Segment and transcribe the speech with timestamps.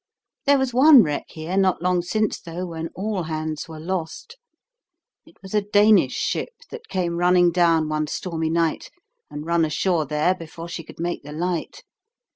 [0.47, 4.35] There was one wreck here not long since, though, when all hands were lost.
[5.27, 8.89] It was a Danish ship that came running down one stormy night,
[9.29, 11.83] and run ashore there before she could make the light.